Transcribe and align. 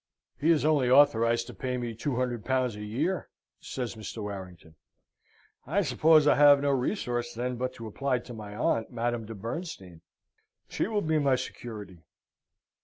"He 0.39 0.49
is 0.49 0.65
only 0.65 0.89
authorised 0.89 1.45
to 1.45 1.53
pay 1.53 1.77
me 1.77 1.93
two 1.93 2.15
hundred 2.15 2.43
pounds 2.43 2.75
a 2.75 2.81
year," 2.83 3.29
says 3.59 3.93
Mr. 3.93 4.17
Warrington. 4.23 4.73
"I 5.67 5.83
suppose 5.83 6.25
I 6.25 6.33
have 6.37 6.59
no 6.59 6.71
resource, 6.71 7.35
then, 7.35 7.55
but 7.55 7.75
to 7.75 7.85
apply 7.85 8.17
to 8.17 8.33
my 8.33 8.55
aunt, 8.55 8.89
Madame 8.89 9.27
de 9.27 9.35
Bernstein. 9.35 10.01
She 10.67 10.87
will 10.87 11.03
be 11.03 11.19
my 11.19 11.35
security." 11.35 11.99